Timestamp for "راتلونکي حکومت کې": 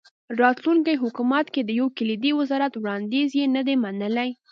0.41-1.61